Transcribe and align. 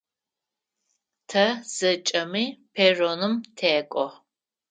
Тэ 1.29 1.45
зэкӏэми 1.75 2.43
перроным 2.73 3.33
тэкӏо. 3.57 4.05